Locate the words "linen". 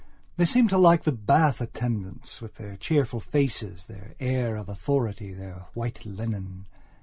6.07-6.65